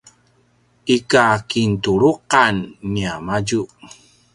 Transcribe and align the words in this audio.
i 0.95 0.97
kakintuluqan 1.11 2.55
tiamadju 2.93 3.61